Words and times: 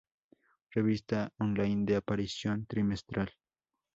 Revista 0.71 1.31
on 1.43 1.49
line 1.53 1.85
de 1.85 1.95
aparición 1.97 2.65
trimestral. 2.65 3.35